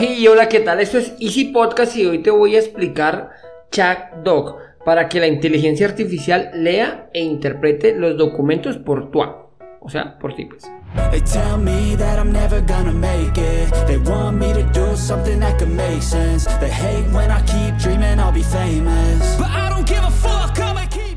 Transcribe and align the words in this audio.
Hey, 0.00 0.28
hola, 0.28 0.48
¿qué 0.48 0.60
tal? 0.60 0.78
Esto 0.78 0.98
es 0.98 1.12
Easy 1.18 1.46
Podcast 1.46 1.96
y 1.96 2.06
hoy 2.06 2.22
te 2.22 2.30
voy 2.30 2.54
a 2.54 2.60
explicar 2.60 3.30
ChatDoc 3.72 4.56
para 4.84 5.08
que 5.08 5.18
la 5.18 5.26
inteligencia 5.26 5.88
artificial 5.88 6.52
lea 6.54 7.10
e 7.12 7.20
interprete 7.20 7.96
los 7.96 8.16
documentos 8.16 8.78
por 8.78 9.10
tu 9.10 9.20
o 9.20 9.90
sea, 9.90 10.16
por 10.20 10.36
ti 10.36 10.44
pues. 10.44 10.70
They 11.10 11.20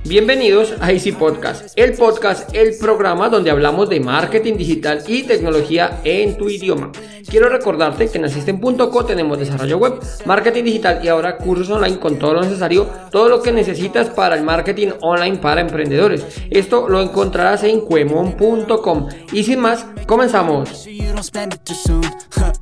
Bienvenidos 0.03 0.73
a 0.81 0.91
Easy 0.91 1.11
Podcast, 1.11 1.77
el 1.77 1.93
podcast, 1.93 2.53
el 2.55 2.75
programa 2.79 3.29
donde 3.29 3.51
hablamos 3.51 3.87
de 3.87 3.99
marketing 3.99 4.57
digital 4.57 5.03
y 5.07 5.23
tecnología 5.23 6.01
en 6.03 6.37
tu 6.37 6.49
idioma. 6.49 6.91
Quiero 7.29 7.49
recordarte 7.49 8.09
que 8.09 8.17
en 8.17 8.25
Asisten.co 8.25 9.05
tenemos 9.05 9.37
desarrollo 9.37 9.77
web, 9.77 9.99
marketing 10.25 10.63
digital 10.63 11.01
y 11.03 11.07
ahora 11.07 11.37
cursos 11.37 11.69
online 11.69 11.99
con 11.99 12.17
todo 12.17 12.33
lo 12.33 12.41
necesario, 12.41 12.89
todo 13.11 13.29
lo 13.29 13.43
que 13.43 13.51
necesitas 13.51 14.09
para 14.09 14.35
el 14.35 14.43
marketing 14.43 14.89
online 15.01 15.37
para 15.37 15.61
emprendedores. 15.61 16.25
Esto 16.49 16.89
lo 16.89 16.99
encontrarás 16.99 17.63
en 17.63 17.81
cuemon.com. 17.81 19.07
Y 19.31 19.43
sin 19.43 19.59
más, 19.59 19.85
comenzamos. 20.07 20.87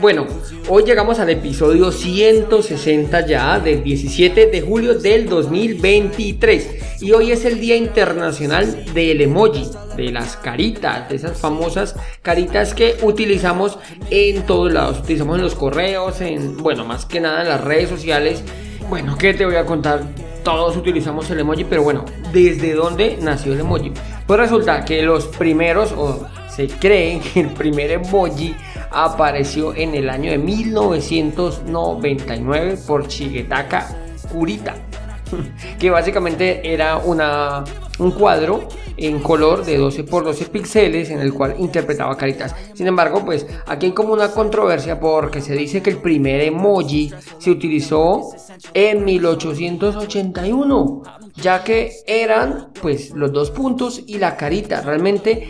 Bueno, 0.00 0.26
hoy 0.68 0.84
llegamos 0.84 1.18
al 1.18 1.30
episodio 1.30 1.90
160 1.90 3.26
ya 3.26 3.58
del 3.58 3.82
17 3.82 4.46
de 4.46 4.60
julio 4.60 4.94
del 4.94 5.28
2023 5.28 7.00
y 7.00 7.12
hoy 7.12 7.32
es 7.32 7.44
el 7.44 7.58
Día 7.60 7.76
Internacional 7.76 8.84
del 8.94 9.22
Emoji, 9.22 9.68
de 9.96 10.12
las 10.12 10.36
caritas, 10.36 11.08
de 11.08 11.16
esas 11.16 11.38
famosas 11.38 11.96
caritas 12.22 12.74
que 12.74 12.96
utilizamos 13.02 13.78
en 14.10 14.46
todos 14.46 14.72
lados, 14.72 15.00
utilizamos 15.00 15.36
en 15.36 15.42
los 15.42 15.54
correos, 15.54 16.20
en, 16.20 16.56
bueno, 16.58 16.84
más 16.84 17.06
que 17.06 17.20
nada 17.20 17.42
en 17.42 17.48
las 17.48 17.60
redes 17.60 17.88
sociales. 17.88 18.42
Bueno, 18.88 19.16
¿qué 19.18 19.34
te 19.34 19.44
voy 19.44 19.56
a 19.56 19.66
contar? 19.66 20.02
Todos 20.44 20.76
utilizamos 20.76 21.28
el 21.30 21.40
emoji, 21.40 21.64
pero 21.64 21.82
bueno, 21.82 22.04
¿desde 22.32 22.74
dónde 22.74 23.18
nació 23.20 23.54
el 23.54 23.60
emoji? 23.60 23.92
Pues 24.26 24.40
resulta 24.40 24.84
que 24.84 25.02
los 25.02 25.26
primeros, 25.26 25.92
o 25.92 26.26
se 26.48 26.66
cree 26.68 27.20
que 27.34 27.40
el 27.40 27.50
primer 27.50 27.90
emoji 27.90 28.56
apareció 28.90 29.74
en 29.74 29.94
el 29.94 30.08
año 30.08 30.30
de 30.30 30.38
1999 30.38 32.78
por 32.86 33.06
Shigetaka 33.08 33.86
Kurita, 34.32 34.76
que 35.78 35.90
básicamente 35.90 36.72
era 36.72 36.96
una, 36.96 37.64
un 37.98 38.10
cuadro 38.12 38.68
en 38.96 39.20
color 39.20 39.64
de 39.64 39.76
12 39.76 40.04
por 40.04 40.24
12 40.24 40.46
píxeles 40.46 41.10
en 41.10 41.20
el 41.20 41.32
cual 41.32 41.56
interpretaba 41.58 42.16
caritas. 42.16 42.54
Sin 42.74 42.86
embargo, 42.86 43.24
pues 43.24 43.46
aquí 43.66 43.86
hay 43.86 43.92
como 43.92 44.12
una 44.12 44.30
controversia 44.30 45.00
porque 45.00 45.40
se 45.40 45.54
dice 45.54 45.82
que 45.82 45.90
el 45.90 45.98
primer 45.98 46.40
emoji 46.40 47.12
se 47.38 47.50
utilizó 47.50 48.30
en 48.72 49.04
1881, 49.04 51.02
ya 51.36 51.64
que 51.64 51.92
eran 52.06 52.68
pues 52.80 53.10
los 53.10 53.32
dos 53.32 53.50
puntos 53.50 54.02
y 54.06 54.18
la 54.18 54.36
carita. 54.36 54.80
Realmente 54.80 55.48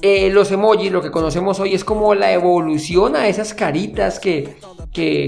eh, 0.00 0.30
los 0.30 0.50
emojis, 0.50 0.90
lo 0.90 1.00
que 1.00 1.10
conocemos 1.10 1.60
hoy, 1.60 1.74
es 1.74 1.84
como 1.84 2.14
la 2.14 2.32
evolución 2.32 3.14
a 3.14 3.28
esas 3.28 3.54
caritas 3.54 4.18
que, 4.18 4.56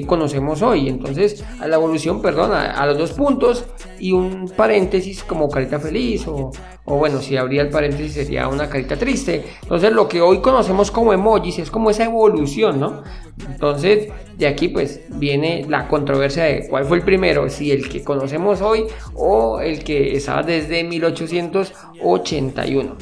conocemos 0.06 0.62
hoy. 0.62 0.88
Entonces, 0.88 1.44
a 1.60 1.66
la 1.66 1.76
evolución, 1.76 2.20
perdón, 2.20 2.52
a, 2.52 2.84
los 2.86 2.98
dos 2.98 3.12
puntos 3.12 3.64
y 3.98 4.12
un 4.12 4.52
paréntesis 4.54 5.24
como 5.24 5.48
carita 5.48 5.78
feliz 5.78 6.26
o, 6.26 6.50
o, 6.84 6.96
bueno, 6.96 7.22
si 7.22 7.36
habría 7.36 7.62
el 7.62 7.70
paréntesis 7.70 8.12
sería 8.12 8.48
una 8.48 8.68
carita 8.68 8.96
triste. 8.96 9.44
Entonces, 9.62 9.92
lo 9.92 10.08
que 10.08 10.20
hoy 10.20 10.40
conocemos 10.40 10.90
como 10.90 11.12
emojis 11.12 11.60
es 11.60 11.70
como 11.70 11.90
esa 11.90 12.04
evolución, 12.04 12.80
¿no? 12.80 13.02
Entonces, 13.48 14.08
de 14.36 14.46
aquí 14.46 14.68
pues 14.68 15.00
viene 15.08 15.64
la 15.68 15.88
controversia 15.88 16.44
de 16.44 16.68
cuál 16.68 16.84
fue 16.84 16.98
el 16.98 17.04
primero, 17.04 17.48
si 17.48 17.72
el 17.72 17.88
que 17.88 18.04
conocemos 18.04 18.60
hoy 18.60 18.84
o 19.14 19.60
el 19.60 19.82
que 19.82 20.14
estaba 20.16 20.42
desde 20.42 20.84
1881. 20.84 22.96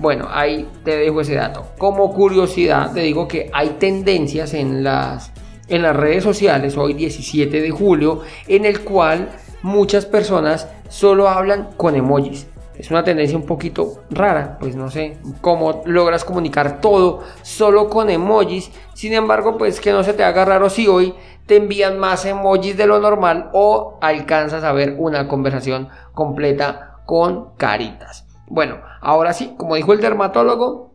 Bueno, 0.00 0.28
ahí 0.30 0.68
te 0.84 0.96
dejo 0.96 1.20
ese 1.20 1.34
dato. 1.34 1.66
Como 1.76 2.14
curiosidad, 2.14 2.92
te 2.92 3.00
digo 3.00 3.26
que 3.26 3.50
hay 3.52 3.70
tendencias 3.80 4.54
en 4.54 4.84
las, 4.84 5.32
en 5.66 5.82
las 5.82 5.96
redes 5.96 6.22
sociales, 6.22 6.76
hoy 6.76 6.94
17 6.94 7.60
de 7.60 7.70
julio, 7.70 8.20
en 8.46 8.64
el 8.64 8.84
cual 8.84 9.30
muchas 9.62 10.06
personas 10.06 10.68
solo 10.88 11.28
hablan 11.28 11.70
con 11.76 11.96
emojis. 11.96 12.46
Es 12.76 12.92
una 12.92 13.02
tendencia 13.02 13.36
un 13.36 13.44
poquito 13.44 14.04
rara, 14.08 14.56
pues 14.60 14.76
no 14.76 14.88
sé 14.88 15.18
cómo 15.40 15.82
logras 15.84 16.24
comunicar 16.24 16.80
todo 16.80 17.24
solo 17.42 17.90
con 17.90 18.08
emojis. 18.08 18.70
Sin 18.94 19.14
embargo, 19.14 19.58
pues 19.58 19.80
que 19.80 19.90
no 19.90 20.04
se 20.04 20.14
te 20.14 20.22
haga 20.22 20.44
raro 20.44 20.70
si 20.70 20.86
hoy 20.86 21.12
te 21.46 21.56
envían 21.56 21.98
más 21.98 22.24
emojis 22.24 22.76
de 22.76 22.86
lo 22.86 23.00
normal 23.00 23.50
o 23.52 23.98
alcanzas 24.00 24.62
a 24.62 24.70
ver 24.70 24.94
una 24.96 25.26
conversación 25.26 25.88
completa 26.14 27.00
con 27.04 27.56
caritas. 27.56 28.27
Bueno, 28.50 28.80
ahora 29.00 29.32
sí, 29.32 29.54
como 29.56 29.74
dijo 29.74 29.92
el 29.92 30.00
dermatólogo, 30.00 30.94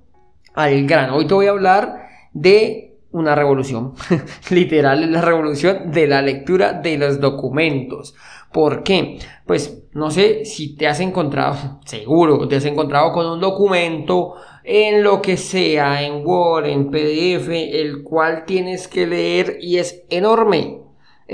al 0.54 0.86
grano. 0.86 1.16
Hoy 1.18 1.26
te 1.26 1.34
voy 1.34 1.48
a 1.48 1.52
hablar 1.52 2.08
de 2.34 2.98
una 3.12 3.36
revolución. 3.36 3.94
Literal, 4.50 5.12
la 5.12 5.22
revolución 5.22 5.92
de 5.92 6.08
la 6.08 6.22
lectura 6.22 6.74
de 6.74 6.98
los 6.98 7.20
documentos. 7.20 8.16
¿Por 8.52 8.84
qué? 8.84 9.20
Pues 9.46 9.84
no 9.94 10.12
sé 10.12 10.46
si 10.46 10.76
te 10.76 10.88
has 10.88 11.00
encontrado, 11.00 11.80
seguro, 11.86 12.48
te 12.48 12.58
has 12.58 12.66
encontrado 12.66 13.12
con 13.12 13.26
un 13.26 13.40
documento 13.40 14.36
en 14.64 15.04
lo 15.04 15.22
que 15.22 15.38
sea, 15.38 16.04
en 16.04 16.26
Word, 16.26 16.68
en 16.68 16.90
PDF, 16.90 17.50
el 17.50 18.04
cual 18.04 18.46
tienes 18.46 18.88
que 18.88 19.06
leer 19.06 19.58
y 19.60 19.78
es 19.78 20.04
enorme 20.10 20.83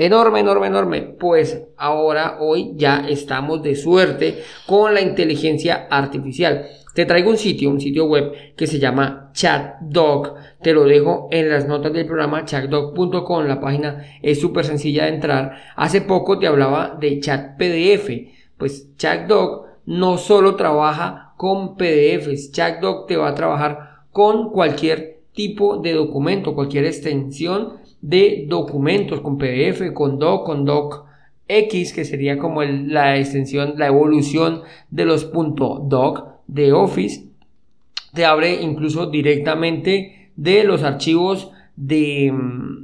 enorme, 0.00 0.40
enorme, 0.40 0.66
enorme. 0.68 1.02
Pues 1.02 1.62
ahora, 1.76 2.38
hoy 2.40 2.72
ya 2.74 3.06
estamos 3.08 3.62
de 3.62 3.76
suerte 3.76 4.42
con 4.66 4.94
la 4.94 5.02
inteligencia 5.02 5.86
artificial. 5.90 6.66
Te 6.94 7.04
traigo 7.04 7.30
un 7.30 7.36
sitio, 7.36 7.70
un 7.70 7.80
sitio 7.80 8.06
web 8.06 8.32
que 8.56 8.66
se 8.66 8.78
llama 8.78 9.30
ChatDoc. 9.34 10.34
Te 10.62 10.72
lo 10.72 10.84
dejo 10.84 11.28
en 11.30 11.50
las 11.50 11.68
notas 11.68 11.92
del 11.92 12.06
programa 12.06 12.46
chatdoc.com. 12.46 13.44
La 13.44 13.60
página 13.60 14.04
es 14.22 14.40
súper 14.40 14.64
sencilla 14.64 15.04
de 15.04 15.14
entrar. 15.14 15.54
Hace 15.76 16.00
poco 16.00 16.38
te 16.38 16.46
hablaba 16.46 16.96
de 16.98 17.20
chat 17.20 17.58
PDF. 17.58 18.10
Pues 18.56 18.96
ChatDoc 18.96 19.66
no 19.84 20.16
solo 20.16 20.56
trabaja 20.56 21.34
con 21.36 21.76
PDFs. 21.76 22.52
ChatDoc 22.52 23.06
te 23.06 23.16
va 23.16 23.28
a 23.28 23.34
trabajar 23.34 24.04
con 24.12 24.50
cualquier 24.50 25.20
tipo 25.32 25.76
de 25.76 25.92
documento, 25.92 26.54
cualquier 26.54 26.86
extensión 26.86 27.79
de 28.00 28.46
documentos 28.48 29.20
con 29.20 29.38
PDF, 29.38 29.92
con 29.92 30.18
Doc, 30.18 30.46
con 30.46 30.64
Doc 30.64 31.04
X, 31.48 31.92
que 31.92 32.04
sería 32.04 32.38
como 32.38 32.62
la 32.62 33.18
extensión, 33.18 33.74
la 33.76 33.88
evolución 33.88 34.62
de 34.90 35.04
los 35.04 35.30
.doc 35.32 36.26
de 36.46 36.72
Office. 36.72 37.26
Te 38.14 38.24
abre 38.24 38.62
incluso 38.62 39.06
directamente 39.06 40.30
de 40.36 40.64
los 40.64 40.82
archivos 40.82 41.52
de, 41.76 42.32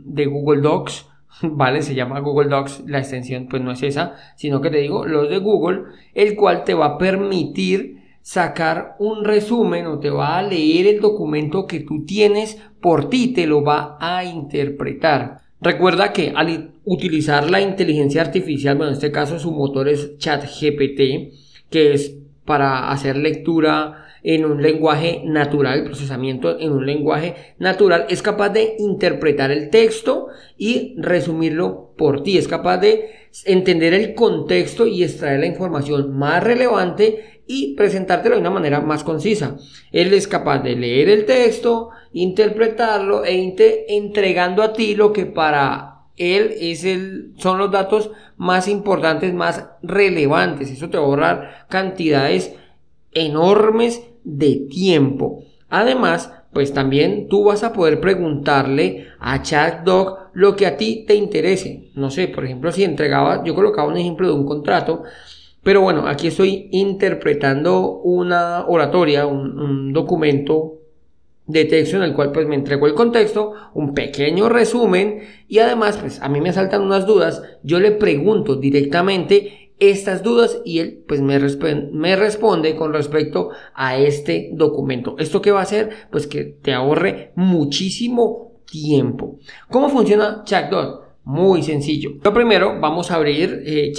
de 0.04 0.26
Google 0.26 0.62
Docs, 0.62 1.08
¿vale? 1.42 1.82
Se 1.82 1.94
llama 1.94 2.20
Google 2.20 2.48
Docs, 2.48 2.84
la 2.86 2.98
extensión 2.98 3.46
pues 3.48 3.62
no 3.62 3.72
es 3.72 3.82
esa, 3.82 4.14
sino 4.36 4.60
que 4.60 4.70
te 4.70 4.78
digo 4.78 5.06
los 5.06 5.30
de 5.30 5.38
Google, 5.38 5.82
el 6.14 6.34
cual 6.36 6.64
te 6.64 6.74
va 6.74 6.86
a 6.86 6.98
permitir 6.98 7.95
sacar 8.26 8.96
un 8.98 9.24
resumen 9.24 9.86
o 9.86 10.00
te 10.00 10.10
va 10.10 10.36
a 10.36 10.42
leer 10.42 10.88
el 10.88 11.00
documento 11.00 11.64
que 11.64 11.78
tú 11.78 12.04
tienes 12.04 12.60
por 12.80 13.08
ti, 13.08 13.28
te 13.28 13.46
lo 13.46 13.62
va 13.62 13.96
a 14.00 14.24
interpretar. 14.24 15.42
Recuerda 15.60 16.12
que 16.12 16.32
al 16.34 16.72
utilizar 16.84 17.48
la 17.48 17.60
inteligencia 17.60 18.22
artificial, 18.22 18.76
bueno, 18.76 18.90
en 18.90 18.94
este 18.94 19.12
caso 19.12 19.38
su 19.38 19.52
motor 19.52 19.88
es 19.88 20.18
ChatGPT, 20.18 21.70
que 21.70 21.94
es 21.94 22.16
para 22.44 22.90
hacer 22.90 23.16
lectura 23.16 24.08
en 24.24 24.44
un 24.44 24.60
lenguaje 24.60 25.22
natural, 25.24 25.84
procesamiento 25.84 26.58
en 26.58 26.72
un 26.72 26.84
lenguaje 26.84 27.54
natural, 27.60 28.06
es 28.08 28.22
capaz 28.22 28.48
de 28.48 28.74
interpretar 28.80 29.52
el 29.52 29.70
texto 29.70 30.26
y 30.58 31.00
resumirlo 31.00 31.92
por 31.96 32.24
ti, 32.24 32.38
es 32.38 32.48
capaz 32.48 32.78
de 32.78 33.08
entender 33.44 33.94
el 33.94 34.14
contexto 34.14 34.84
y 34.84 35.04
extraer 35.04 35.38
la 35.38 35.46
información 35.46 36.16
más 36.16 36.42
relevante 36.42 37.35
y 37.46 37.74
presentártelo 37.74 38.34
de 38.34 38.40
una 38.40 38.50
manera 38.50 38.80
más 38.80 39.04
concisa. 39.04 39.56
Él 39.92 40.12
es 40.12 40.26
capaz 40.26 40.58
de 40.60 40.76
leer 40.76 41.08
el 41.08 41.24
texto, 41.24 41.90
interpretarlo 42.12 43.24
e 43.24 43.54
entregando 43.88 44.62
a 44.62 44.72
ti 44.72 44.94
lo 44.94 45.12
que 45.12 45.26
para 45.26 45.96
él 46.16 46.54
es 46.58 46.84
el, 46.84 47.34
son 47.38 47.58
los 47.58 47.70
datos 47.70 48.10
más 48.36 48.68
importantes, 48.68 49.32
más 49.34 49.66
relevantes. 49.82 50.70
Eso 50.70 50.88
te 50.88 50.96
va 50.96 51.04
a 51.04 51.06
ahorrar 51.06 51.66
cantidades 51.68 52.54
enormes 53.12 54.02
de 54.24 54.66
tiempo. 54.70 55.44
Además, 55.68 56.32
pues 56.52 56.72
también 56.72 57.28
tú 57.28 57.44
vas 57.44 57.62
a 57.64 57.72
poder 57.72 58.00
preguntarle 58.00 59.08
a 59.20 59.42
ChatDog 59.42 60.30
lo 60.32 60.56
que 60.56 60.66
a 60.66 60.76
ti 60.76 61.04
te 61.06 61.14
interese. 61.14 61.90
No 61.94 62.10
sé, 62.10 62.28
por 62.28 62.44
ejemplo, 62.44 62.72
si 62.72 62.84
entregaba, 62.84 63.44
yo 63.44 63.54
colocaba 63.54 63.88
un 63.88 63.96
ejemplo 63.96 64.26
de 64.26 64.34
un 64.34 64.46
contrato 64.46 65.02
pero 65.66 65.80
bueno, 65.80 66.06
aquí 66.06 66.28
estoy 66.28 66.68
interpretando 66.70 67.98
una 68.04 68.66
oratoria, 68.68 69.26
un, 69.26 69.92
documento 69.92 70.74
de 71.44 71.64
texto 71.64 71.96
en 71.96 72.04
el 72.04 72.14
cual 72.14 72.30
pues 72.30 72.46
me 72.46 72.54
entregó 72.54 72.86
el 72.86 72.94
contexto, 72.94 73.52
un 73.74 73.92
pequeño 73.92 74.48
resumen 74.48 75.22
y 75.48 75.58
además 75.58 75.96
pues 75.96 76.22
a 76.22 76.28
mí 76.28 76.40
me 76.40 76.52
saltan 76.52 76.82
unas 76.82 77.04
dudas, 77.04 77.42
yo 77.64 77.80
le 77.80 77.90
pregunto 77.90 78.54
directamente 78.54 79.72
estas 79.80 80.22
dudas 80.22 80.62
y 80.64 80.78
él 80.78 81.02
pues 81.08 81.20
me, 81.20 81.36
me 81.90 82.14
responde 82.14 82.76
con 82.76 82.92
respecto 82.92 83.50
a 83.74 83.98
este 83.98 84.50
documento. 84.52 85.16
¿Esto 85.18 85.42
qué 85.42 85.50
va 85.50 85.58
a 85.58 85.64
hacer? 85.64 85.90
Pues 86.12 86.28
que 86.28 86.44
te 86.44 86.74
ahorre 86.74 87.32
muchísimo 87.34 88.52
tiempo. 88.70 89.40
¿Cómo 89.68 89.88
funciona 89.88 90.42
ChatDoc? 90.44 91.05
Muy 91.26 91.64
sencillo. 91.64 92.12
Lo 92.22 92.32
primero, 92.32 92.78
vamos 92.80 93.10
a 93.10 93.16
abrir 93.16 93.60
eh. 93.66 93.92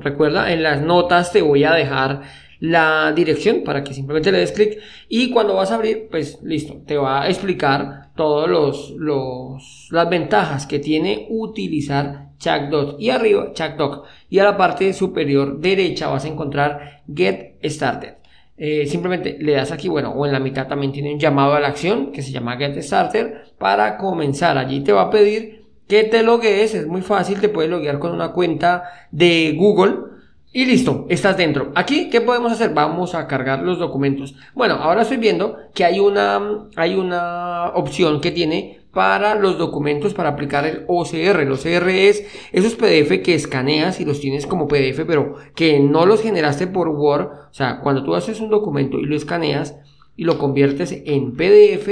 Recuerda, 0.00 0.52
en 0.52 0.62
las 0.64 0.82
notas 0.82 1.30
te 1.30 1.40
voy 1.40 1.62
a 1.62 1.72
dejar 1.72 2.22
la 2.58 3.12
dirección 3.14 3.62
para 3.64 3.84
que 3.84 3.94
simplemente 3.94 4.32
le 4.32 4.38
des 4.38 4.50
clic. 4.50 4.80
Y 5.08 5.30
cuando 5.30 5.54
vas 5.54 5.70
a 5.70 5.76
abrir 5.76 6.08
pues 6.10 6.40
listo 6.42 6.82
te 6.84 6.96
va 6.96 7.22
a 7.22 7.28
explicar 7.28 8.12
todos 8.16 8.50
los, 8.50 8.90
los 8.98 9.88
las 9.92 10.10
ventajas 10.10 10.66
que 10.66 10.80
tiene 10.80 11.28
utilizar 11.30 12.30
ChatDoc 12.38 13.00
y 13.00 13.10
arriba 13.10 13.52
ChatDoc 13.52 14.04
y 14.28 14.40
a 14.40 14.44
la 14.44 14.56
parte 14.56 14.92
superior 14.94 15.60
derecha 15.60 16.08
vas 16.08 16.24
a 16.24 16.28
encontrar 16.28 17.02
Get 17.06 17.58
Started. 17.62 18.14
Eh, 18.56 18.86
simplemente 18.86 19.36
le 19.40 19.52
das 19.52 19.70
aquí 19.70 19.88
bueno 19.88 20.10
o 20.10 20.26
en 20.26 20.32
la 20.32 20.40
mitad 20.40 20.66
también 20.66 20.90
tiene 20.90 21.12
un 21.12 21.20
llamado 21.20 21.54
a 21.54 21.60
la 21.60 21.68
acción 21.68 22.10
que 22.10 22.22
se 22.22 22.32
llama 22.32 22.56
Get 22.56 22.82
Started 22.82 23.32
para 23.58 23.96
comenzar. 23.96 24.58
Allí 24.58 24.80
te 24.80 24.92
va 24.92 25.02
a 25.02 25.10
pedir 25.10 25.63
que 25.88 26.04
te 26.04 26.22
logues 26.22 26.74
es 26.74 26.86
muy 26.86 27.02
fácil 27.02 27.40
te 27.40 27.48
puedes 27.48 27.70
loguear 27.70 27.98
con 27.98 28.12
una 28.12 28.32
cuenta 28.32 28.84
de 29.10 29.54
Google 29.56 30.14
y 30.56 30.66
listo, 30.66 31.06
estás 31.08 31.36
dentro. 31.36 31.72
Aquí, 31.74 32.08
¿qué 32.10 32.20
podemos 32.20 32.52
hacer? 32.52 32.72
Vamos 32.72 33.16
a 33.16 33.26
cargar 33.26 33.64
los 33.64 33.80
documentos. 33.80 34.36
Bueno, 34.54 34.74
ahora 34.74 35.02
estoy 35.02 35.16
viendo 35.16 35.56
que 35.74 35.84
hay 35.84 35.98
una, 35.98 36.68
hay 36.76 36.94
una 36.94 37.72
opción 37.74 38.20
que 38.20 38.30
tiene 38.30 38.84
para 38.92 39.34
los 39.34 39.58
documentos 39.58 40.14
para 40.14 40.28
aplicar 40.28 40.64
el 40.64 40.84
OCR. 40.86 41.40
El 41.40 41.50
OCR 41.50 41.88
es 41.88 42.24
esos 42.52 42.76
PDF 42.76 43.20
que 43.24 43.34
escaneas 43.34 43.98
y 43.98 44.04
los 44.04 44.20
tienes 44.20 44.46
como 44.46 44.68
PDF, 44.68 45.04
pero 45.04 45.34
que 45.56 45.80
no 45.80 46.06
los 46.06 46.22
generaste 46.22 46.68
por 46.68 46.88
Word. 46.88 47.26
O 47.50 47.52
sea, 47.52 47.80
cuando 47.80 48.04
tú 48.04 48.14
haces 48.14 48.40
un 48.40 48.48
documento 48.48 49.00
y 49.00 49.06
lo 49.06 49.16
escaneas 49.16 49.74
y 50.16 50.24
lo 50.24 50.38
conviertes 50.38 51.02
en 51.06 51.36
PDF, 51.36 51.88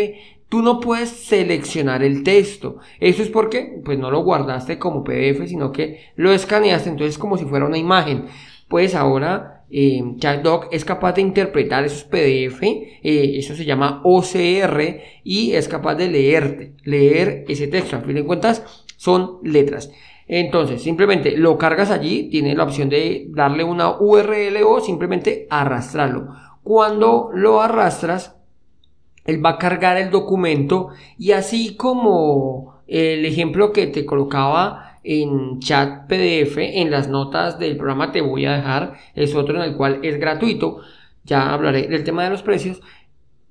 tú 0.48 0.62
no 0.62 0.80
puedes 0.80 1.08
seleccionar 1.08 2.02
el 2.02 2.22
texto. 2.22 2.78
Eso 3.00 3.22
es 3.22 3.28
porque, 3.28 3.80
pues 3.84 3.98
no 3.98 4.10
lo 4.10 4.22
guardaste 4.22 4.78
como 4.78 5.04
PDF, 5.04 5.46
sino 5.46 5.72
que 5.72 6.00
lo 6.16 6.32
escaneaste, 6.32 6.90
entonces 6.90 7.19
como 7.19 7.38
si 7.38 7.44
fuera 7.44 7.66
una 7.66 7.78
imagen 7.78 8.26
pues 8.72 8.94
ahora 8.94 9.66
eh, 9.70 10.02
ChatDoc 10.16 10.69
es 10.72 10.86
capaz 10.86 11.12
de 11.12 11.20
interpretar 11.20 11.84
esos 11.84 12.04
PDF, 12.04 12.62
eh, 12.62 13.34
eso 13.36 13.54
se 13.54 13.66
llama 13.66 14.00
OCR, 14.02 15.02
y 15.24 15.52
es 15.52 15.69
capaz 15.69 15.96
de 15.96 16.08
leerte, 16.08 16.72
leer 16.82 17.44
ese 17.48 17.66
texto. 17.66 17.96
A 17.96 18.00
fin 18.00 18.14
de 18.14 18.24
cuentas, 18.24 18.86
son 18.96 19.40
letras. 19.42 19.92
Entonces, 20.26 20.80
simplemente 20.80 21.36
lo 21.36 21.58
cargas 21.58 21.90
allí, 21.90 22.30
tiene 22.30 22.54
la 22.54 22.64
opción 22.64 22.88
de 22.88 23.26
darle 23.28 23.62
una 23.62 24.00
URL 24.00 24.62
o 24.66 24.80
simplemente 24.80 25.46
arrastrarlo. 25.50 26.28
Cuando 26.62 27.31
lo 27.35 27.61
arrastras, 27.61 28.37
él 29.25 29.44
va 29.44 29.50
a 29.50 29.59
cargar 29.59 29.97
el 29.97 30.11
documento 30.11 30.88
y 31.19 31.32
así 31.32 31.76
como 31.76 32.82
el 32.87 33.25
ejemplo 33.25 33.73
que 33.73 33.87
te 33.87 34.05
colocaba 34.05 34.99
en 35.05 35.59
chat 35.61 36.06
PDF, 36.06 36.59
en 36.59 36.91
las 36.91 37.09
notas 37.09 37.59
del 37.59 37.76
programa 37.76 38.12
te 38.12 38.20
voy 38.20 38.47
a 38.47 38.56
dejar, 38.56 38.94
es 39.14 39.35
otro 39.35 39.56
en 39.56 39.62
el 39.62 39.76
cual 39.76 40.00
es 40.03 40.19
gratuito, 40.19 40.81
ya 41.25 41.53
hablaré 41.53 41.88
del 41.88 42.05
tema 42.05 42.25
de 42.25 42.31
los 42.31 42.43
precios, 42.43 42.81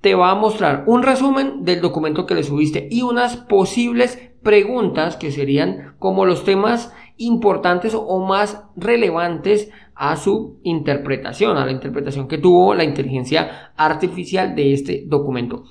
te 0.02 0.16
va 0.16 0.32
a 0.32 0.36
mostrar 0.36 0.84
un 0.88 1.04
resumen 1.04 1.64
del 1.64 1.82
documento 1.82 2.26
que 2.26 2.36
le 2.36 2.44
subiste 2.44 2.88
y 2.90 3.02
unas 3.04 3.38
posibles 3.38 4.32
preguntas 4.42 5.16
que 5.18 5.32
serían 5.32 5.96
como 6.00 6.26
los 6.26 6.44
temas 6.44 6.94
importantes 7.26 7.94
o 7.96 8.20
más 8.26 8.64
relevantes 8.76 9.70
a 9.96 10.16
su 10.16 10.60
interpretación, 10.64 11.58
a 11.58 11.66
la 11.66 11.72
interpretación 11.72 12.28
que 12.28 12.38
tuvo 12.38 12.74
la 12.74 12.84
inteligencia 12.84 13.72
artificial 13.76 14.56
de 14.56 14.74
este 14.74 15.04
documento. 15.06 15.66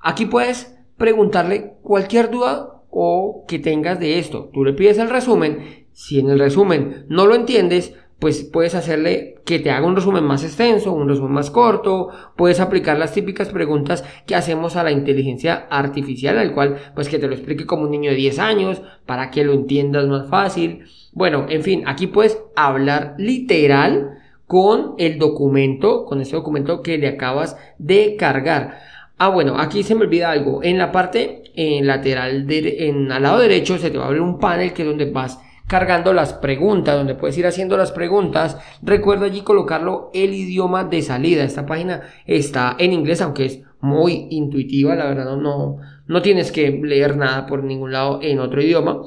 Aquí 0.00 0.26
puedes 0.26 0.78
preguntarle 0.96 1.74
cualquier 1.82 2.30
duda 2.30 2.82
o 2.90 3.44
que 3.46 3.58
tengas 3.58 4.00
de 4.00 4.18
esto. 4.18 4.50
Tú 4.52 4.64
le 4.64 4.72
pides 4.72 4.98
el 4.98 5.10
resumen, 5.10 5.86
si 5.92 6.18
en 6.18 6.30
el 6.30 6.38
resumen 6.38 7.04
no 7.08 7.26
lo 7.26 7.34
entiendes, 7.34 7.94
pues 8.18 8.44
puedes 8.44 8.74
hacerle 8.74 9.36
que 9.44 9.58
te 9.58 9.70
haga 9.70 9.86
un 9.86 9.94
resumen 9.94 10.24
más 10.24 10.42
extenso, 10.42 10.92
un 10.92 11.08
resumen 11.08 11.32
más 11.32 11.50
corto, 11.50 12.08
puedes 12.36 12.60
aplicar 12.60 12.98
las 12.98 13.12
típicas 13.12 13.50
preguntas 13.50 14.04
que 14.26 14.34
hacemos 14.34 14.76
a 14.76 14.82
la 14.82 14.90
inteligencia 14.90 15.66
artificial, 15.70 16.38
al 16.38 16.54
cual 16.54 16.76
pues 16.94 17.08
que 17.08 17.18
te 17.18 17.28
lo 17.28 17.34
explique 17.34 17.66
como 17.66 17.84
un 17.84 17.90
niño 17.90 18.10
de 18.10 18.16
10 18.16 18.38
años, 18.38 18.82
para 19.04 19.30
que 19.30 19.44
lo 19.44 19.52
entiendas 19.52 20.06
más 20.06 20.28
fácil. 20.28 20.84
Bueno, 21.12 21.46
en 21.48 21.62
fin, 21.62 21.82
aquí 21.86 22.06
puedes 22.06 22.38
hablar 22.56 23.14
literal 23.18 24.18
con 24.46 24.94
el 24.98 25.18
documento, 25.18 26.04
con 26.04 26.20
ese 26.20 26.36
documento 26.36 26.82
que 26.82 26.98
le 26.98 27.08
acabas 27.08 27.56
de 27.78 28.16
cargar. 28.16 28.78
Ah, 29.18 29.28
bueno, 29.28 29.58
aquí 29.58 29.82
se 29.82 29.94
me 29.94 30.02
olvida 30.02 30.30
algo. 30.30 30.62
En 30.62 30.78
la 30.78 30.92
parte 30.92 31.42
en 31.54 31.86
lateral, 31.86 32.46
en, 32.50 33.10
al 33.10 33.22
lado 33.22 33.38
derecho, 33.38 33.78
se 33.78 33.90
te 33.90 33.98
va 33.98 34.04
a 34.04 34.06
abrir 34.08 34.22
un 34.22 34.38
panel 34.38 34.72
que 34.72 34.82
es 34.82 34.88
donde 34.88 35.10
vas 35.10 35.40
cargando 35.66 36.12
las 36.12 36.32
preguntas, 36.32 36.96
donde 36.96 37.14
puedes 37.14 37.36
ir 37.38 37.46
haciendo 37.46 37.76
las 37.76 37.92
preguntas. 37.92 38.58
Recuerda 38.82 39.26
allí 39.26 39.40
colocarlo 39.40 40.10
el 40.14 40.34
idioma 40.34 40.84
de 40.84 41.02
salida. 41.02 41.44
Esta 41.44 41.66
página 41.66 42.02
está 42.26 42.76
en 42.78 42.92
inglés, 42.92 43.20
aunque 43.20 43.46
es 43.46 43.60
muy 43.80 44.28
intuitiva, 44.30 44.94
la 44.94 45.06
verdad 45.06 45.36
no, 45.36 45.78
no, 46.06 46.22
tienes 46.22 46.50
que 46.50 46.70
leer 46.70 47.16
nada 47.16 47.46
por 47.46 47.62
ningún 47.62 47.92
lado 47.92 48.20
en 48.22 48.38
otro 48.38 48.62
idioma. 48.62 49.00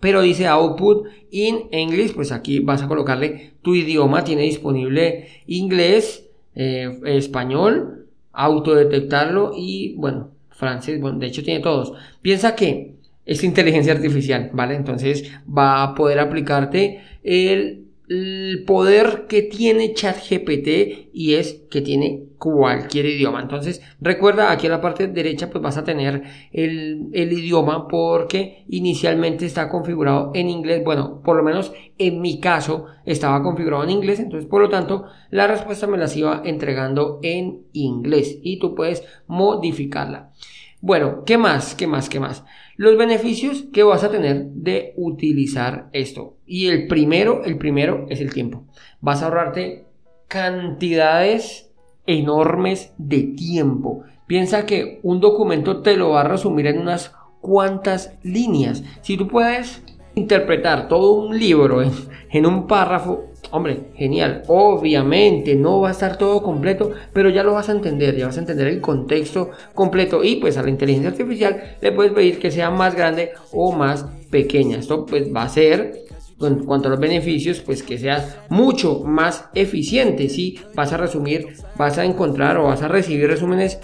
Pero 0.00 0.22
dice 0.22 0.48
output 0.48 1.06
in 1.30 1.68
English, 1.70 2.14
pues 2.14 2.32
aquí 2.32 2.58
vas 2.58 2.82
a 2.82 2.88
colocarle 2.88 3.54
tu 3.62 3.74
idioma, 3.74 4.24
tiene 4.24 4.42
disponible 4.42 5.28
inglés, 5.46 6.28
eh, 6.56 7.00
español, 7.04 8.06
autodetectarlo 8.32 9.52
y 9.56 9.94
bueno, 9.94 10.30
francés, 10.50 11.00
bueno, 11.00 11.18
de 11.18 11.26
hecho 11.26 11.44
tiene 11.44 11.60
todos. 11.60 11.92
Piensa 12.20 12.56
que 12.56 12.96
es 13.32 13.44
inteligencia 13.44 13.92
artificial, 13.92 14.50
¿vale? 14.52 14.74
Entonces 14.74 15.30
va 15.46 15.82
a 15.82 15.94
poder 15.94 16.18
aplicarte 16.18 17.00
el 17.22 17.82
el 18.12 18.64
poder 18.66 19.26
que 19.26 19.42
tiene 19.42 19.94
ChatGPT 19.94 21.10
y 21.14 21.34
es 21.34 21.62
que 21.70 21.80
tiene 21.80 22.24
cualquier 22.36 23.06
idioma. 23.06 23.40
Entonces, 23.40 23.80
recuerda 24.00 24.50
aquí 24.50 24.66
en 24.66 24.72
la 24.72 24.80
parte 24.80 25.06
derecha 25.06 25.48
pues 25.48 25.62
vas 25.62 25.78
a 25.78 25.84
tener 25.84 26.22
el, 26.52 27.08
el, 27.12 27.32
idioma 27.32 27.88
porque 27.88 28.64
inicialmente 28.68 29.46
está 29.46 29.68
configurado 29.70 30.32
en 30.34 30.50
inglés. 30.50 30.82
Bueno, 30.84 31.22
por 31.22 31.36
lo 31.36 31.42
menos 31.42 31.72
en 31.96 32.20
mi 32.20 32.38
caso 32.38 32.86
estaba 33.06 33.42
configurado 33.42 33.84
en 33.84 33.90
inglés. 33.90 34.20
Entonces, 34.20 34.48
por 34.48 34.60
lo 34.60 34.68
tanto, 34.68 35.06
la 35.30 35.46
respuesta 35.46 35.86
me 35.86 35.96
las 35.98 36.16
iba 36.16 36.42
entregando 36.44 37.20
en 37.22 37.62
inglés 37.72 38.38
y 38.42 38.58
tú 38.58 38.74
puedes 38.74 39.04
modificarla. 39.26 40.32
Bueno, 40.80 41.22
¿qué 41.24 41.38
más? 41.38 41.76
¿Qué 41.76 41.86
más? 41.86 42.08
¿Qué 42.08 42.18
más? 42.18 42.44
Los 42.82 42.96
beneficios 42.96 43.66
que 43.72 43.84
vas 43.84 44.02
a 44.02 44.10
tener 44.10 44.46
de 44.46 44.92
utilizar 44.96 45.88
esto. 45.92 46.38
Y 46.46 46.66
el 46.66 46.88
primero, 46.88 47.44
el 47.44 47.56
primero 47.56 48.06
es 48.08 48.20
el 48.20 48.34
tiempo. 48.34 48.64
Vas 49.00 49.22
a 49.22 49.26
ahorrarte 49.26 49.84
cantidades 50.26 51.70
enormes 52.08 52.92
de 52.98 53.22
tiempo. 53.36 54.02
Piensa 54.26 54.66
que 54.66 54.98
un 55.04 55.20
documento 55.20 55.80
te 55.80 55.96
lo 55.96 56.10
va 56.10 56.22
a 56.22 56.28
resumir 56.28 56.66
en 56.66 56.80
unas 56.80 57.14
cuantas 57.40 58.18
líneas. 58.24 58.82
Si 59.02 59.16
tú 59.16 59.28
puedes 59.28 59.84
interpretar 60.16 60.88
todo 60.88 61.12
un 61.12 61.38
libro 61.38 61.82
en, 61.82 61.92
en 62.32 62.46
un 62.46 62.66
párrafo, 62.66 63.26
Hombre, 63.52 63.90
genial. 63.96 64.44
Obviamente 64.46 65.54
no 65.56 65.82
va 65.82 65.88
a 65.88 65.92
estar 65.92 66.16
todo 66.16 66.42
completo, 66.42 66.92
pero 67.12 67.28
ya 67.28 67.42
lo 67.42 67.52
vas 67.52 67.68
a 67.68 67.72
entender, 67.72 68.16
ya 68.16 68.24
vas 68.24 68.38
a 68.38 68.40
entender 68.40 68.66
el 68.66 68.80
contexto 68.80 69.50
completo 69.74 70.24
y 70.24 70.36
pues 70.36 70.56
a 70.56 70.62
la 70.62 70.70
inteligencia 70.70 71.10
artificial 71.10 71.76
le 71.82 71.92
puedes 71.92 72.12
pedir 72.12 72.38
que 72.38 72.50
sea 72.50 72.70
más 72.70 72.94
grande 72.94 73.32
o 73.52 73.70
más 73.70 74.06
pequeña. 74.30 74.78
Esto 74.78 75.04
pues 75.04 75.30
va 75.36 75.42
a 75.42 75.50
ser 75.50 76.06
en 76.40 76.64
cuanto 76.64 76.88
a 76.88 76.92
los 76.92 76.98
beneficios, 76.98 77.60
pues 77.60 77.82
que 77.82 77.98
sea 77.98 78.46
mucho 78.48 79.02
más 79.04 79.44
eficiente. 79.52 80.30
Si 80.30 80.58
vas 80.74 80.94
a 80.94 80.96
resumir, 80.96 81.48
vas 81.76 81.98
a 81.98 82.06
encontrar 82.06 82.56
o 82.56 82.64
vas 82.64 82.80
a 82.80 82.88
recibir 82.88 83.28
resúmenes, 83.28 83.78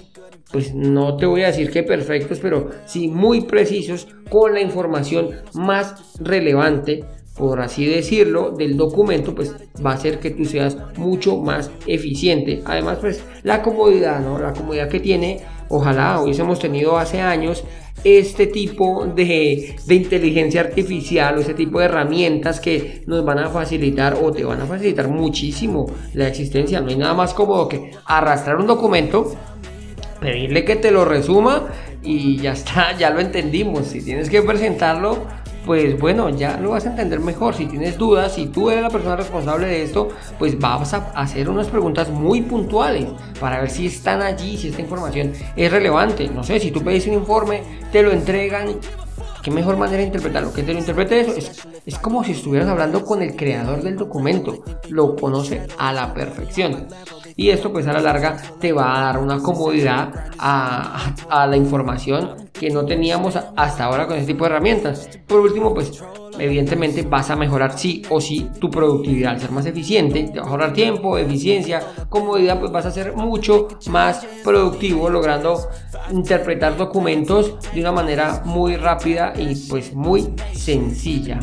pues 0.51 0.75
no 0.75 1.19
te 1.19 1.27
voy 1.27 1.43
a 1.43 1.49
decir 1.49 1.71
que 1.71 1.83
perfectos, 1.83 2.39
pero 2.41 2.71
sí 2.87 3.09
muy 3.09 3.43
precisos 3.43 4.09
con 4.31 4.55
la 4.55 4.63
información 4.63 5.29
más 5.53 6.17
relevante 6.21 7.05
por 7.39 7.61
así 7.61 7.87
decirlo, 7.87 8.51
del 8.51 8.77
documento, 8.77 9.35
pues 9.35 9.55
va 9.85 9.93
a 9.93 9.95
hacer 9.95 10.19
que 10.19 10.31
tú 10.31 10.45
seas 10.45 10.77
mucho 10.97 11.37
más 11.37 11.71
eficiente. 11.87 12.63
Además, 12.65 12.99
pues 13.01 13.23
la 13.45 13.63
comodidad, 13.63 14.21
¿no? 14.21 14.39
La 14.39 14.53
comodidad 14.53 14.89
que 14.89 15.01
tiene, 15.01 15.41
ojalá 15.69 16.21
hubiésemos 16.21 16.59
tenido 16.59 16.99
hace 16.99 17.21
años 17.21 17.65
este 18.05 18.47
tipo 18.47 19.07
de, 19.07 19.77
de, 19.85 19.95
inteligencia 19.95 20.61
artificial 20.61 21.37
o 21.37 21.41
este 21.41 21.55
tipo 21.55 21.81
de 21.81 21.87
herramientas 21.87 22.61
que 22.61 23.03
nos 23.07 23.25
van 23.25 23.39
a 23.39 23.49
facilitar 23.49 24.17
o 24.23 24.31
te 24.31 24.45
van 24.45 24.61
a 24.61 24.67
facilitar 24.67 25.09
muchísimo 25.09 25.87
la 26.15 26.29
existencia. 26.29 26.81
No 26.81 26.89
hay 26.89 26.97
nada 26.97 27.15
más 27.15 27.35
cómodo 27.35 27.69
que 27.69 27.91
arrastrar 28.05 28.57
un 28.57 28.67
documento 28.67 29.33
pedirle 30.21 30.65
que 30.65 30.77
te 30.77 30.91
lo 30.91 31.05
resuma 31.05 31.69
y 32.03 32.39
ya 32.39 32.53
está, 32.53 32.97
ya 32.97 33.11
lo 33.11 33.21
entendimos. 33.21 33.89
Si 33.89 34.03
tienes 34.03 34.31
que 34.31 34.43
presentarlo, 34.43 35.27
pues 35.69 36.01
bueno, 36.01 36.31
ya 36.31 36.57
lo 36.57 36.71
vas 36.71 36.87
a 36.87 36.89
entender 36.89 37.21
mejor. 37.21 37.55
Si 37.55 37.67
tienes 37.67 37.99
dudas, 37.99 38.35
si 38.35 38.47
tú 38.47 38.71
eres 38.71 38.83
la 38.83 38.89
persona 38.89 39.17
responsable 39.17 39.67
de 39.67 39.83
esto, 39.83 40.09
pues 40.39 40.59
vas 40.59 40.95
a 40.95 41.11
hacer 41.15 41.51
unas 41.51 41.67
preguntas 41.67 42.09
muy 42.09 42.41
puntuales 42.41 43.07
para 43.39 43.61
ver 43.61 43.69
si 43.69 43.87
están 43.87 44.23
allí, 44.23 44.57
si 44.57 44.69
esta 44.69 44.81
información 44.81 45.35
es 45.57 45.71
relevante. 45.71 46.27
No 46.29 46.43
sé, 46.43 46.59
si 46.59 46.71
tú 46.71 46.83
pedís 46.83 47.07
un 47.09 47.13
informe, 47.13 47.65
te 47.93 48.03
lo 48.03 48.13
entregan. 48.13 48.77
¿Qué 49.43 49.51
mejor 49.51 49.77
manera 49.77 49.99
de 49.99 50.05
interpretarlo? 50.05 50.55
Que 50.55 50.63
te 50.63 50.73
lo 50.73 50.79
interprete 50.79 51.21
eso. 51.21 51.33
Es, 51.37 51.67
es 51.85 51.99
como 51.99 52.25
si 52.25 52.33
estuvieras 52.33 52.67
hablando 52.67 53.05
con 53.05 53.21
el 53.21 53.37
creador 53.37 53.83
del 53.83 53.99
documento. 53.99 54.65
Lo 54.89 55.17
conoce 55.17 55.67
a 55.77 55.93
la 55.93 56.15
perfección 56.15 56.87
y 57.39 57.51
esto 57.51 57.73
pues 57.73 57.87
a 57.87 57.93
la 57.93 58.01
larga 58.01 58.37
te 58.61 58.73
va 58.73 58.99
a 58.99 59.01
dar 59.01 59.19
una 59.19 59.39
comodidad 59.39 60.13
a, 60.41 61.47
la 61.49 61.57
información 61.57 62.35
que 62.53 62.69
no 62.69 62.85
teníamos 62.85 63.37
hasta 63.37 63.85
ahora 63.85 64.09
con 64.09 64.17
este 64.17 64.33
tipo 64.33 64.45
de 64.45 64.51
herramientas. 64.51 65.09
Por 65.25 65.41
último 65.41 65.73
pues 65.73 66.03
evidentemente 66.39 67.03
vas 67.03 67.31
a 67.31 67.37
mejorar 67.37 67.79
sí 67.79 68.03
o 68.11 68.21
sí 68.21 68.49
tu 68.61 68.71
productividad 68.71 69.33
al 69.33 69.41
ser 69.41 69.51
más 69.51 69.67
eficiente, 69.67 70.25
te 70.33 70.41
va 70.41 70.47
a 70.47 70.51
ahorrar 70.51 70.73
tiempo, 70.73 71.19
eficiencia, 71.19 71.83
comodidad, 72.09 72.59
pues 72.59 72.73
vas 72.73 72.87
a 72.87 72.91
ser 72.91 73.15
mucho 73.15 73.69
más 73.91 74.27
productivo 74.45 75.11
logrando 75.11 75.69
interpretar 76.11 76.77
documentos 76.77 77.55
de 77.73 77.81
una 77.81 77.93
manera 77.93 78.43
muy 78.45 78.77
rápida 78.77 79.33
y 79.37 79.55
pues 79.69 79.95
muy 79.95 80.29
sencilla. 80.53 81.41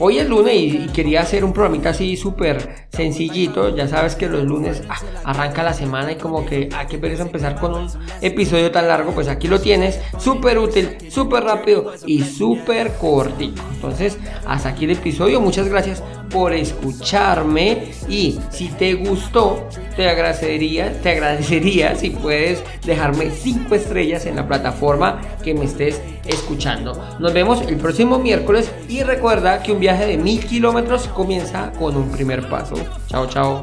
Hoy 0.00 0.18
es 0.18 0.28
lunes 0.28 0.54
y, 0.54 0.86
quería 0.88 1.22
hacer 1.22 1.44
un 1.44 1.52
programita 1.52 1.90
así 1.90 2.16
súper 2.16 2.86
sencillito. 2.90 3.74
Ya 3.74 3.88
sabes 3.88 4.14
que 4.14 4.28
los 4.28 4.44
lunes 4.44 4.82
ah, 4.88 4.96
arranca 5.24 5.62
la 5.62 5.72
semana 5.72 6.12
y 6.12 6.16
como 6.16 6.46
que 6.46 6.68
hay 6.72 6.86
que 6.86 6.96
empezar 6.96 7.58
con 7.58 7.74
un 7.74 7.88
episodio 8.20 8.70
tan 8.70 8.88
largo. 8.88 9.12
Pues 9.12 9.28
aquí 9.28 9.48
lo 9.48 9.60
tienes, 9.60 10.00
súper 10.18 10.58
útil, 10.58 10.96
súper 11.10 11.44
rápido 11.44 11.92
y 12.06 12.22
súper 12.22 12.92
cortito. 12.94 13.62
Entonces, 13.74 14.18
hasta 14.46 14.70
aquí 14.70 14.84
el 14.84 14.92
episodio. 14.92 15.40
Muchas 15.40 15.68
gracias 15.68 16.02
por 16.30 16.52
escucharme 16.52 17.92
y 18.08 18.38
si 18.50 18.68
te 18.68 18.94
gustó, 18.94 19.68
te 19.96 20.08
agradecería, 20.08 21.00
te 21.00 21.10
agradecería 21.10 21.94
si 21.96 22.10
puedes 22.10 22.62
dejarme 22.84 23.30
5 23.30 23.74
estrellas 23.74 24.26
en 24.26 24.36
la 24.36 24.46
plataforma 24.46 25.20
que 25.42 25.54
me 25.54 25.64
estés 25.64 26.00
escuchando. 26.26 27.00
Nos 27.18 27.32
vemos 27.32 27.62
el 27.62 27.76
próximo 27.76 28.18
miércoles 28.18 28.70
y 28.88 29.02
recuerda 29.02 29.62
que 29.62 29.72
un 29.72 29.80
viaje 29.80 30.06
de 30.06 30.16
mil 30.16 30.44
kilómetros 30.44 31.08
comienza 31.08 31.72
con 31.78 31.96
un 31.96 32.10
primer 32.10 32.48
paso. 32.48 32.74
Chao, 33.08 33.26
chao. 33.26 33.60